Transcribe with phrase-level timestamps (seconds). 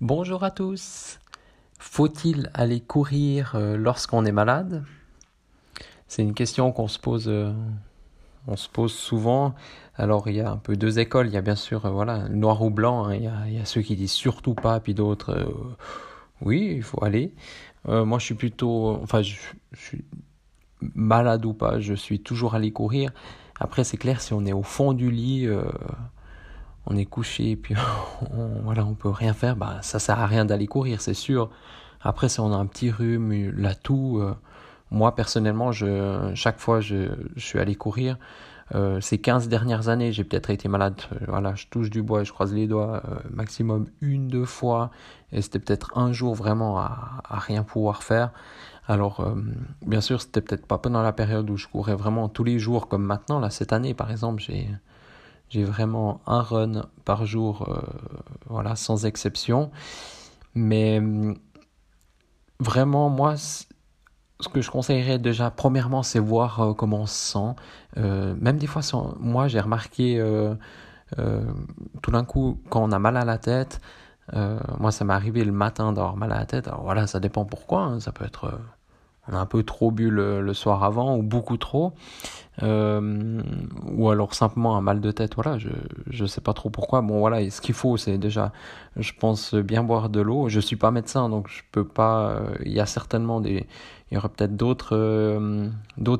[0.00, 1.20] Bonjour à tous.
[1.78, 4.84] Faut-il aller courir euh, lorsqu'on est malade?
[6.08, 7.52] C'est une question qu'on se pose, euh,
[8.48, 9.54] on se pose souvent.
[9.94, 11.28] Alors il y a un peu deux écoles.
[11.28, 13.04] Il y a bien sûr, euh, voilà, noir ou blanc.
[13.04, 13.14] Hein.
[13.14, 15.46] Il, y a, ceux qui disent surtout pas, puis d'autres,
[16.40, 17.32] oui, il faut aller.
[17.86, 19.36] moi, je suis plutôt, enfin, je,
[19.74, 20.04] suis
[20.80, 23.12] malade ou pas, je suis toujours allé courir.
[23.60, 25.48] Après, c'est clair, si on est au fond du lit
[26.86, 27.74] on est couché et puis
[28.36, 31.50] on, voilà, on peut rien faire, bah, ça sert à rien d'aller courir, c'est sûr.
[32.00, 34.34] Après, si on a un petit rhume, la toux, euh,
[34.90, 38.18] moi personnellement, je, chaque fois je, suis allé courir.
[38.74, 41.00] Euh, ces 15 dernières années, j'ai peut-être été malade.
[41.12, 44.90] Euh, voilà, je touche du bois je croise les doigts maximum une, deux fois.
[45.32, 48.30] Et c'était peut-être un jour vraiment à, à rien pouvoir faire.
[48.86, 49.26] Alors,
[49.86, 52.86] bien sûr, c'était peut-être pas pendant la période où je courais vraiment tous les jours
[52.88, 53.40] comme maintenant.
[53.40, 54.68] Là, cette année, par exemple, j'ai
[55.54, 57.80] j'ai vraiment un run par jour, euh,
[58.48, 59.70] voilà, sans exception.
[60.56, 61.36] Mais hum,
[62.58, 67.54] vraiment, moi, ce que je conseillerais déjà, premièrement, c'est voir euh, comment on se sent.
[67.98, 68.82] Euh, même des fois,
[69.20, 70.20] moi, j'ai remarqué
[72.02, 73.80] tout d'un coup, quand on a mal à la tête,
[74.32, 76.66] moi, ça m'est arrivé le matin d'avoir mal à la tête.
[76.66, 77.82] Alors voilà, ça dépend pourquoi.
[77.82, 78.00] Hein.
[78.00, 78.58] ça peut être
[79.32, 81.94] un peu trop bu le, soir avant ou beaucoup trop,
[82.62, 83.42] euh,
[83.92, 85.34] ou alors simplement un mal de tête.
[85.34, 85.70] Voilà, je
[86.08, 87.00] je sais pas trop pourquoi.
[87.02, 88.52] Bon voilà, ce qu'il faut, c'est déjà,
[88.96, 90.48] je pense bien boire de l'eau.
[90.48, 92.30] Je suis pas médecin, donc je peux pas.
[92.30, 93.66] Euh, il y a certainement des,
[94.10, 95.70] il y aura peut-être d'autres euh,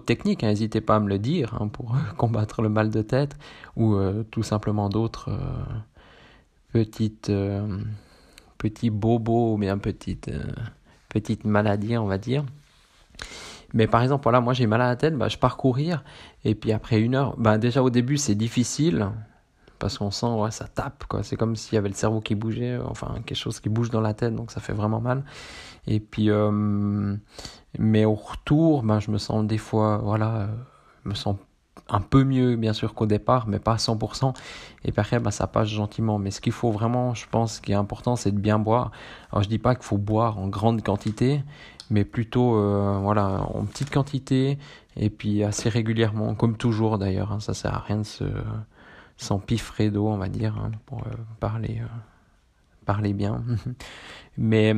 [0.06, 0.42] techniques.
[0.44, 3.36] Hein, n'hésitez pas à me le dire hein, pour combattre le mal de tête
[3.77, 3.96] ou
[4.30, 5.30] tout simplement d'autres
[6.72, 7.30] petites
[8.58, 10.30] petits bobos ou bien petites
[11.08, 12.44] petites maladies, on va dire.
[13.72, 16.05] Mais par exemple, voilà, moi j'ai mal à la tête, bah, je pars courir,
[16.44, 19.11] et puis après une heure, bah, déjà au début c'est difficile,
[19.78, 21.22] parce qu'on sent, ouais, ça tape, quoi.
[21.22, 24.00] C'est comme s'il y avait le cerveau qui bougeait, enfin quelque chose qui bouge dans
[24.00, 25.25] la tête, donc ça fait vraiment mal.
[25.86, 27.17] Et puis, euh,
[27.78, 30.48] mais au retour, bah, je me sens des fois, voilà,
[31.05, 31.36] je me sens
[31.89, 34.35] un peu mieux bien sûr qu'au départ, mais pas à 100%.
[34.85, 36.18] Et après, bah, ça passe gentiment.
[36.18, 38.90] Mais ce qu'il faut vraiment, je pense, qui est important, c'est de bien boire.
[39.33, 41.42] Alors je dis pas qu'il faut boire en grande quantité,
[41.90, 44.58] mais plutôt euh, voilà en petite quantité
[44.96, 47.33] et puis assez régulièrement, comme toujours d'ailleurs.
[47.33, 48.24] Hein, ça sert à rien de se
[49.17, 51.11] s'empiffrer d'eau, on va dire, hein, pour euh,
[51.41, 51.86] parler euh,
[52.85, 53.42] parler bien.
[54.39, 54.74] mais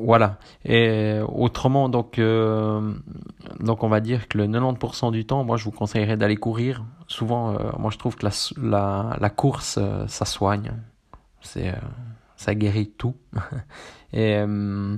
[0.00, 0.38] voilà.
[0.64, 5.70] Et autrement, donc, donc on va dire que le 90% du temps, moi je vous
[5.70, 6.84] conseillerais d'aller courir.
[7.06, 10.72] Souvent, moi je trouve que la, la, course, ça soigne.
[11.40, 11.72] C'est
[12.36, 13.14] ça guérit tout.
[14.14, 14.96] euh,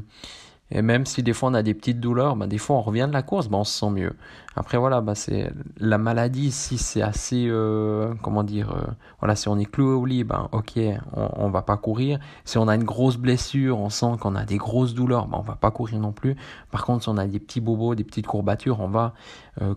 [0.70, 3.06] et même si des fois on a des petites douleurs, bah, des fois on revient
[3.08, 4.12] de la course, bah, on se sent mieux.
[4.56, 8.90] Après voilà, bah, c'est la maladie si c'est assez, euh, comment dire, euh,
[9.20, 10.78] voilà, si on est cloué au lit, bah, ok,
[11.14, 12.18] on, on va pas courir.
[12.44, 15.42] Si on a une grosse blessure, on sent qu'on a des grosses douleurs, bah, on
[15.42, 16.36] va pas courir non plus.
[16.72, 19.14] Par contre, si on a des petits bobos, des petites courbatures, on va,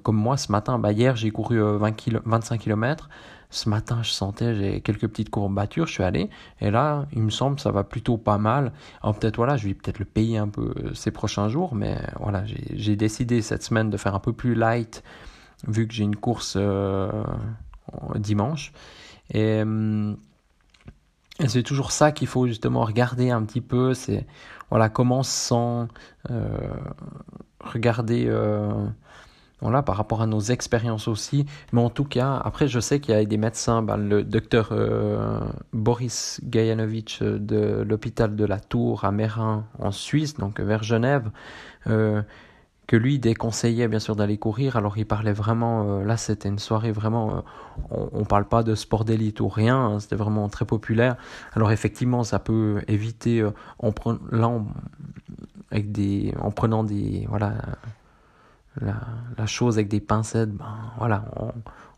[0.02, 3.10] comme moi ce matin, bah, hier j'ai couru 20 km, 25 km.
[3.52, 6.30] Ce matin, je sentais, j'ai quelques petites courbatures, je suis allé,
[6.62, 8.72] et là, il me semble, ça va plutôt pas mal.
[9.02, 11.98] Alors peut-être, voilà, je vais peut-être le payer un peu euh, ces prochains jours, mais
[12.20, 15.04] voilà, j'ai décidé cette semaine de faire un peu plus light,
[15.68, 17.24] vu que j'ai une course euh,
[18.16, 18.72] dimanche.
[19.32, 20.14] Et, euh,
[21.40, 24.28] et c'est toujours ça qu'il faut justement regarder un petit peu, c'est,
[24.70, 25.88] voilà, comment sans
[27.62, 28.30] regarder
[29.62, 31.46] voilà, par rapport à nos expériences aussi.
[31.74, 34.70] Mais en tout cas, après, je sais qu'il y a des médecins, ben, le docteur
[34.72, 35.40] euh,
[35.74, 41.30] Boris Gajanovic euh, de l'hôpital de la Tour à Mérin en Suisse, donc vers Genève,
[41.88, 42.22] euh,
[42.88, 44.75] que lui déconseillait bien sûr d'aller courir.
[44.75, 47.44] Alors il parlait vraiment, là c'était une soirée vraiment,
[47.92, 51.16] on, on parle pas de sport d'élite ou rien, hein, c'était vraiment très populaire.
[51.53, 54.66] Alors effectivement, ça peut éviter, en, en prenant
[56.84, 57.53] des, voilà
[58.82, 61.52] la, chose avec des pincettes, ben voilà, on,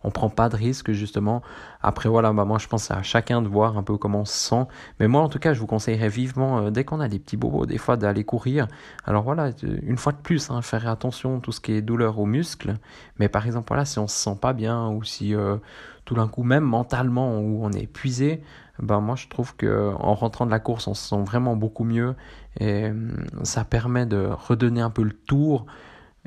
[0.04, 1.42] on prend pas de risque justement.
[1.82, 4.34] Après voilà, ben moi je pense à chacun de voir un peu comment on se
[4.50, 4.66] sent.
[5.00, 7.38] Mais moi en tout cas, je vous conseillerais vivement euh, dès qu'on a des petits
[7.38, 8.68] bobos, des fois d'aller courir.
[9.06, 9.52] Alors voilà,
[9.84, 12.76] une fois de plus, hein, faire attention à tout ce qui est douleur aux muscles.
[13.20, 15.58] Mais par exemple voilà, si on se sent pas bien ou si euh,
[16.06, 18.42] tout d'un coup même mentalement où on est épuisé,
[18.80, 21.84] ben moi je trouve que en rentrant de la course, on se sent vraiment beaucoup
[21.84, 22.16] mieux
[22.60, 25.68] et hum, ça permet de redonner un peu le tour.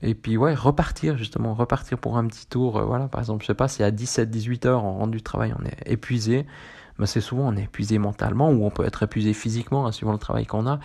[0.02, 2.78] Et puis ouais, repartir justement, repartir pour un petit tour.
[2.78, 5.54] Euh, voilà, par exemple, je sais pas, si à 17-18 heures on rentre du travail,
[5.58, 6.46] on est épuisé.
[6.98, 10.12] Mais c'est souvent on est épuisé mentalement ou on peut être épuisé physiquement, hein, suivant
[10.12, 10.78] le travail qu'on a.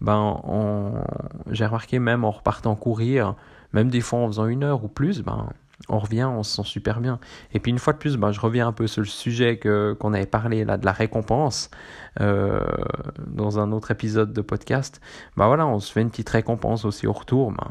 [0.00, 1.02] Ben, on...
[1.50, 3.34] j'ai remarqué même en repartant courir,
[3.72, 5.48] même des fois en faisant une heure ou plus, ben,
[5.88, 7.20] on revient, on se sent super bien.
[7.52, 10.14] Et puis une fois de plus, ben, je reviens un peu sur le sujet qu'on
[10.14, 11.70] avait parlé là de la récompense
[12.20, 12.60] euh,
[13.26, 15.00] dans un autre épisode de podcast.
[15.36, 17.52] Ben voilà, on se fait une petite récompense aussi au retour.
[17.52, 17.68] Ben,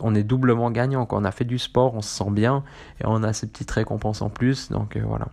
[0.00, 1.04] on est doublement gagnant.
[1.04, 2.62] Quand on a fait du sport, on se sent bien
[3.00, 4.70] et on a ces petites récompenses en plus.
[4.70, 5.28] Donc euh, voilà.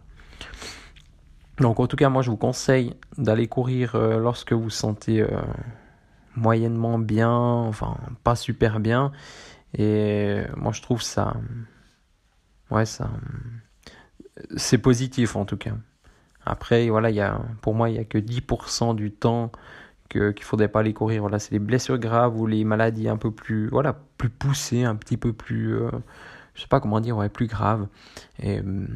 [1.60, 5.26] Donc en tout cas, moi je vous conseille d'aller courir euh, lorsque vous sentez
[6.36, 9.12] moyennement bien, enfin pas super bien.
[9.78, 11.36] Et moi je trouve ça
[12.72, 13.10] ouais, ça,
[14.58, 15.74] c'est positif en tout cas.
[16.46, 19.52] Après, voilà, y a, pour moi, il n'y a que 10% du temps
[20.10, 21.22] qu'il ne faudrait pas aller courir.
[21.22, 24.96] Voilà, c'est les blessures graves ou les maladies un peu plus, voilà, plus poussées, un
[24.96, 25.92] petit peu plus, euh,
[26.60, 27.88] je sais pas comment dire, ouais, plus grave.
[28.40, 28.88] Et, mm,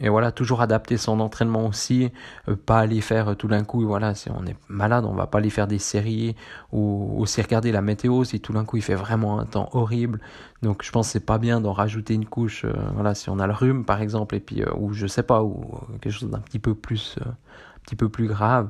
[0.00, 2.10] et voilà, toujours adapter son entraînement aussi,
[2.48, 5.38] euh, pas aller faire tout d'un coup, voilà, si on est malade, on va pas
[5.38, 6.34] aller faire des séries
[6.72, 10.20] ou aussi regarder la météo si tout d'un coup il fait vraiment un temps horrible.
[10.62, 13.38] Donc je pense que c'est pas bien d'en rajouter une couche, euh, voilà, si on
[13.38, 16.28] a le rhume par exemple, et puis, euh, ou je sais pas, ou quelque chose
[16.28, 18.68] d'un petit peu plus, un petit peu plus grave.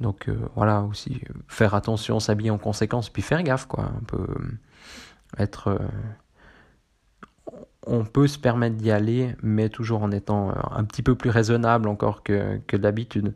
[0.00, 4.26] Donc voilà, aussi faire attention, s'habiller en conséquence, puis faire gaffe, quoi, un peu
[5.38, 5.78] être
[7.86, 11.30] on peut se permettre d'y aller, mais toujours en étant euh, un petit peu plus
[11.30, 13.34] raisonnable encore que, d'habitude.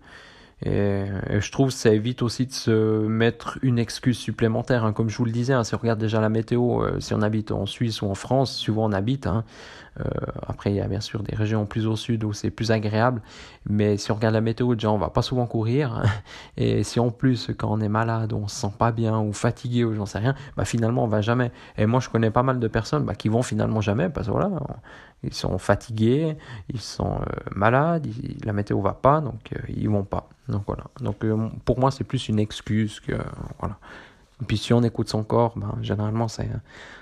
[0.64, 4.84] Et, je trouve que ça évite aussi de se mettre une excuse supplémentaire.
[4.84, 4.92] Hein.
[4.92, 7.22] Comme je vous le disais, hein, si on regarde déjà la météo, euh, si on
[7.22, 9.26] habite en Suisse ou en France, souvent on habite.
[9.26, 9.44] Hein,
[10.46, 13.22] après, il y a bien sûr des régions plus au sud où c'est plus agréable.
[13.68, 16.02] Mais si on regarde la météo, déjà, on va pas souvent courir.
[16.56, 19.84] Et si en plus, quand on est malade, on se sent pas bien ou fatigué
[19.84, 21.50] ou j'en sais rien, bah finalement, on va jamais.
[21.78, 24.32] Et moi, je connais pas mal de personnes bah, qui vont finalement jamais parce que
[24.32, 24.50] voilà,
[25.22, 26.36] ils sont fatigués,
[26.72, 28.06] ils sont euh, malades,
[28.44, 30.28] la météo va pas, donc euh, ils vont pas.
[30.48, 30.84] Donc voilà.
[31.00, 31.16] Donc
[31.64, 33.14] pour moi, c'est plus une excuse que
[33.58, 33.78] voilà.
[34.42, 36.42] Et puis si on écoute son corps, ben, généralement ça,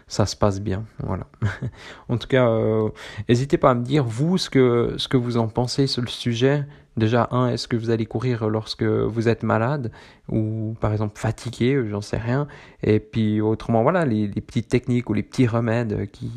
[0.06, 0.84] ça se passe bien.
[1.02, 1.26] Voilà.
[2.08, 2.88] en tout cas, euh,
[3.28, 6.08] n'hésitez pas à me dire, vous, ce que, ce que vous en pensez sur le
[6.08, 6.64] sujet.
[6.96, 9.90] Déjà, un, est-ce que vous allez courir lorsque vous êtes malade
[10.28, 12.46] ou par exemple fatigué, j'en sais rien.
[12.84, 16.30] Et puis autrement, voilà, les, les petites techniques ou les petits remèdes qui,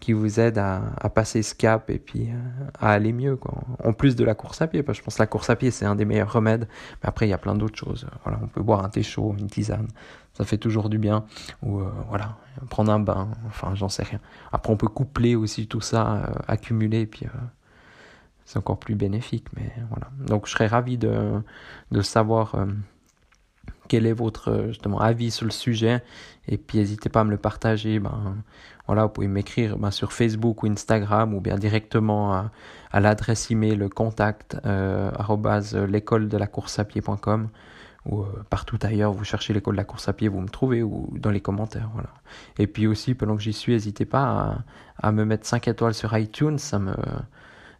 [0.00, 0.80] qui vous aide à,
[1.14, 2.34] passer ce cap et puis euh,
[2.78, 3.36] à aller mieux.
[3.36, 3.54] Quoi.
[3.82, 5.56] En plus de la course à pied, parce que je pense que la course à
[5.56, 6.68] pied, c'est un des meilleurs remèdes.
[7.02, 8.06] Mais après, il y a plein d'autres choses.
[8.22, 9.88] Voilà, on peut boire un thé chaud, une tisane,
[10.34, 11.24] ça fait toujours du bien.
[11.62, 12.36] Ou euh, voilà,
[12.68, 14.20] prendre un bain, enfin, j'en sais rien.
[14.52, 17.26] Après, on peut coupler aussi tout ça, euh, accumuler, et puis
[18.44, 19.46] c'est encore plus bénéfique.
[19.56, 20.08] Mais voilà.
[20.26, 21.42] Donc, je serais ravi de,
[21.90, 22.54] de savoir
[23.88, 26.02] quel est votre justement avis sur le sujet.
[26.48, 27.98] Et puis n'hésitez pas à me le partager.
[27.98, 28.36] Ben
[28.86, 32.50] voilà vous pouvez m'écrire ben, sur Facebook ou Instagram ou bien directement à,
[32.92, 35.10] à l'adresse email contact euh,
[35.88, 37.48] l'école de la course à pied.com
[38.04, 40.82] ou euh, partout ailleurs vous cherchez l'école de la course à pied vous me trouvez
[40.82, 42.10] ou dans les commentaires voilà.
[42.58, 44.22] Et puis aussi pendant que j'y suis n'hésitez pas
[45.02, 46.58] à, à me mettre 5 étoiles sur iTunes.
[46.58, 46.94] Ça me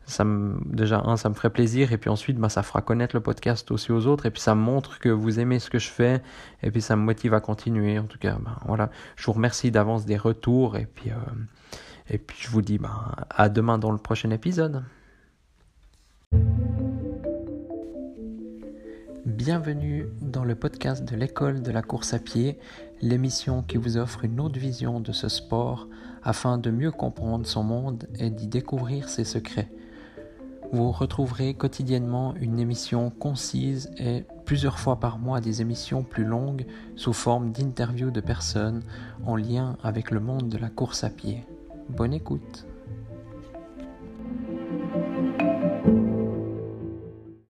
[0.07, 3.15] ça me, déjà, un, ça me ferait plaisir, et puis ensuite, bah, ça fera connaître
[3.15, 5.91] le podcast aussi aux autres, et puis ça montre que vous aimez ce que je
[5.91, 6.23] fais,
[6.63, 7.99] et puis ça me motive à continuer.
[7.99, 12.49] En tout cas, bah, voilà, je vous remercie d'avance des retours, et puis, euh, je
[12.49, 14.85] vous dis bah, à demain dans le prochain épisode.
[19.25, 22.61] Bienvenue dans le podcast de l'école de la course à pied,
[23.03, 25.89] l'émission qui vous offre une autre vision de ce sport
[26.23, 29.69] afin de mieux comprendre son monde et d'y découvrir ses secrets.
[30.73, 36.67] Vous retrouverez quotidiennement une émission concise et plusieurs fois par mois des émissions plus longues
[36.97, 38.83] sous forme d'interviews de personnes
[39.25, 41.45] en lien avec le monde de la course à pied.
[41.89, 42.67] Bonne écoute